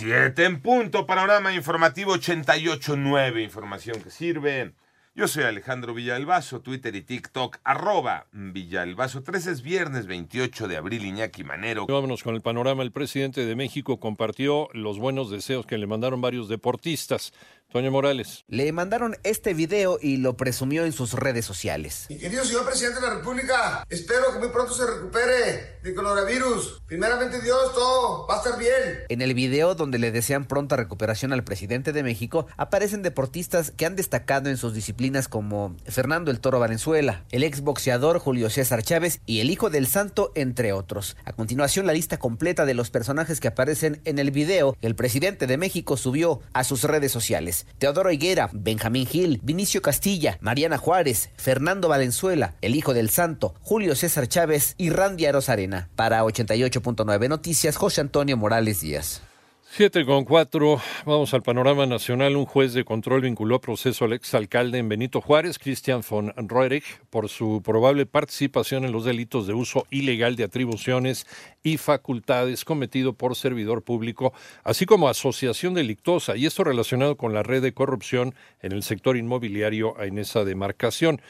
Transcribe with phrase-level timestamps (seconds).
[0.00, 4.72] Siete en punto, panorama informativo 88.9, información que sirve.
[5.14, 9.22] Yo soy Alejandro Villalbazo, Twitter y TikTok, arroba Villalbazo.
[9.22, 11.84] 3 es viernes 28 de abril, Iñaki Manero.
[11.86, 12.82] Vámonos con el panorama.
[12.82, 17.34] El presidente de México compartió los buenos deseos que le mandaron varios deportistas.
[17.72, 18.44] Toño Morales.
[18.48, 22.06] Le mandaron este video y lo presumió en sus redes sociales.
[22.08, 26.82] Mi querido señor presidente de la República, espero que muy pronto se recupere del coronavirus.
[26.86, 29.04] Primeramente Dios, todo va a estar bien.
[29.08, 33.86] En el video donde le desean pronta recuperación al presidente de México, aparecen deportistas que
[33.86, 39.20] han destacado en sus disciplinas como Fernando el Toro Valenzuela, el exboxeador Julio César Chávez
[39.26, 41.16] y el hijo del santo, entre otros.
[41.24, 44.96] A continuación, la lista completa de los personajes que aparecen en el video que el
[44.96, 47.59] presidente de México subió a sus redes sociales.
[47.78, 53.94] Teodoro Higuera, Benjamín Gil, Vinicio Castilla, Mariana Juárez, Fernando Valenzuela, el Hijo del Santo, Julio
[53.94, 55.88] César Chávez y Randy Arozarena.
[55.96, 59.22] Para 88.9 Noticias, José Antonio Morales Díaz.
[59.72, 62.34] Siete con cuatro, vamos al panorama nacional.
[62.34, 66.98] Un juez de control vinculó a proceso al exalcalde en Benito Juárez, Christian von Roerich,
[67.08, 71.24] por su probable participación en los delitos de uso ilegal de atribuciones
[71.62, 74.32] y facultades cometido por servidor público,
[74.64, 79.16] así como asociación delictuosa, y esto relacionado con la red de corrupción en el sector
[79.16, 81.22] inmobiliario en esa demarcación.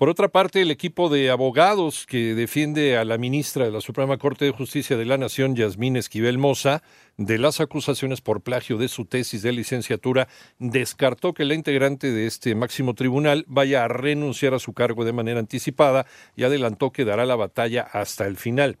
[0.00, 4.16] Por otra parte, el equipo de abogados que defiende a la ministra de la Suprema
[4.16, 6.82] Corte de Justicia de la Nación, Yasmín Esquivel Moza,
[7.16, 12.26] de las acusaciones por plagio de su tesis de licenciatura, descartó que la integrante de
[12.26, 17.04] este máximo tribunal vaya a renunciar a su cargo de manera anticipada y adelantó que
[17.04, 18.78] dará la batalla hasta el final.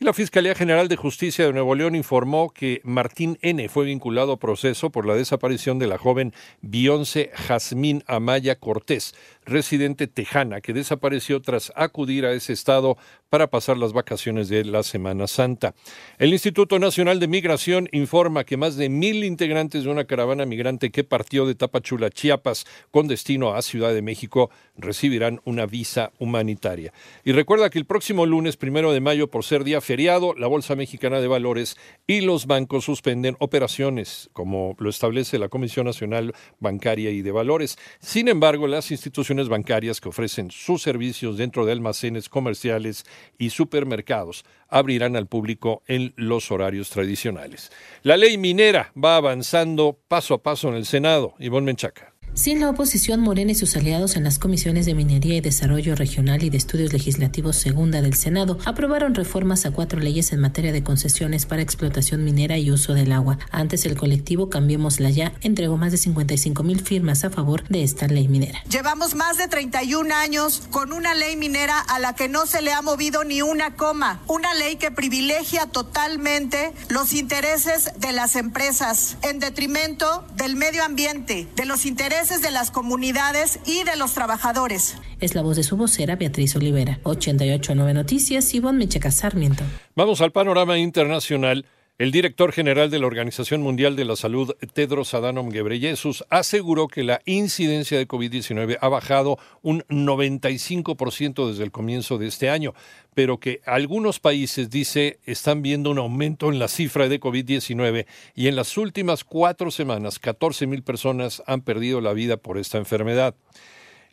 [0.00, 3.68] Y la Fiscalía General de Justicia de Nuevo León informó que Martín N.
[3.68, 6.32] fue vinculado a proceso por la desaparición de la joven
[6.62, 12.96] Beyoncé Jazmín Amaya Cortés, residente tejana, que desapareció tras acudir a ese estado
[13.30, 15.74] para pasar las vacaciones de la Semana Santa.
[16.18, 20.90] El Instituto Nacional de Migración informa que más de mil integrantes de una caravana migrante
[20.90, 26.92] que partió de Tapachula, Chiapas, con destino a Ciudad de México, recibirán una visa humanitaria.
[27.24, 30.74] Y recuerda que el próximo lunes, primero de mayo, por ser día feriado, la Bolsa
[30.74, 31.76] Mexicana de Valores
[32.06, 37.78] y los bancos suspenden operaciones, como lo establece la Comisión Nacional Bancaria y de Valores.
[38.00, 43.04] Sin embargo, las instituciones bancarias que ofrecen sus servicios dentro de almacenes comerciales
[43.38, 47.72] y supermercados abrirán al público en los horarios tradicionales.
[48.02, 51.34] La ley minera va avanzando paso a paso en el Senado.
[51.38, 52.17] Ivonne Menchaca.
[52.38, 56.44] Sin la oposición, Morena y sus aliados en las comisiones de Minería y Desarrollo Regional
[56.44, 60.84] y de Estudios Legislativos Segunda del Senado aprobaron reformas a cuatro leyes en materia de
[60.84, 63.40] concesiones para explotación minera y uso del agua.
[63.50, 68.06] Antes, el colectivo Cambiémosla Ya entregó más de 55 mil firmas a favor de esta
[68.06, 68.62] ley minera.
[68.70, 72.72] Llevamos más de 31 años con una ley minera a la que no se le
[72.72, 74.20] ha movido ni una coma.
[74.28, 81.48] Una ley que privilegia totalmente los intereses de las empresas en detrimento del medio ambiente,
[81.56, 84.96] de los intereses de las comunidades y de los trabajadores.
[85.18, 87.00] Es la voz de su vocera Beatriz Olivera.
[87.04, 89.64] 889 Noticias, Ivonne Mecheca Sarmiento.
[89.96, 91.64] Vamos al panorama internacional.
[91.98, 97.02] El director general de la Organización Mundial de la Salud, Tedros Adhanom Ghebreyesus, aseguró que
[97.02, 102.72] la incidencia de COVID-19 ha bajado un 95% desde el comienzo de este año,
[103.14, 108.46] pero que algunos países, dice, están viendo un aumento en la cifra de COVID-19 y
[108.46, 113.34] en las últimas cuatro semanas 14 mil personas han perdido la vida por esta enfermedad.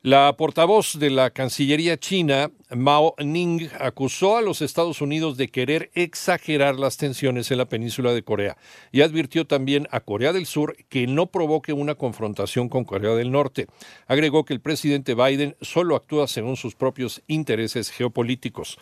[0.05, 5.89] La portavoz de la Cancillería china, Mao Ning, acusó a los Estados Unidos de querer
[5.95, 8.55] exagerar las tensiones en la península de Corea
[8.91, 13.31] y advirtió también a Corea del Sur que no provoque una confrontación con Corea del
[13.31, 13.65] Norte.
[14.05, 18.77] Agregó que el presidente Biden solo actúa según sus propios intereses geopolíticos.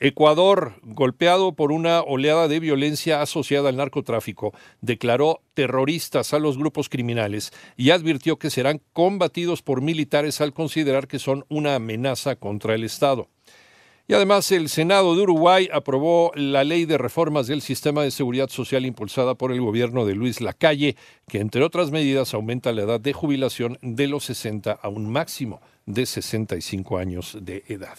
[0.00, 6.88] Ecuador, golpeado por una oleada de violencia asociada al narcotráfico, declaró terroristas a los grupos
[6.88, 12.76] criminales y advirtió que serán combatidos por militares al considerar que son una amenaza contra
[12.76, 13.28] el Estado.
[14.06, 18.48] Y además el Senado de Uruguay aprobó la ley de reformas del sistema de seguridad
[18.48, 23.00] social impulsada por el gobierno de Luis Lacalle, que entre otras medidas aumenta la edad
[23.00, 27.98] de jubilación de los 60 a un máximo de 65 años de edad.